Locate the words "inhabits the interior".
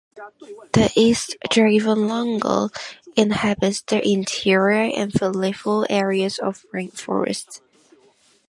3.15-4.91